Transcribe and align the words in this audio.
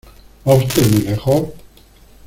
¿va 0.47 0.55
usted 0.55 0.89
muy 0.89 1.01
lejos? 1.03 1.45